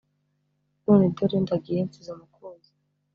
None 0.83 1.05
dore 1.15 1.37
ndagiye 1.43 1.79
Nsize 1.87 2.09
umukunzi 2.13 2.69